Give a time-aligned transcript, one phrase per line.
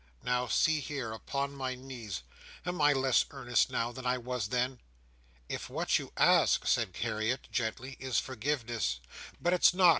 [0.23, 2.23] Now, see me here, upon my knees.
[2.65, 4.79] Am I less earnest now, than I was then?"
[5.47, 8.99] "If what you ask," said Harriet, gently, "is forgiveness—"
[9.39, 9.89] "But it's not!"